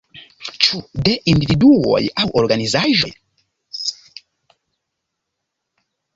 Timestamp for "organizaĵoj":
2.41-3.13